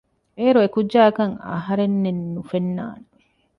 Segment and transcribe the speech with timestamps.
[0.37, 3.05] އޭރު އެކުއްޖާއަކަށް އަހަރެންނެއް ނުފެންނާނެ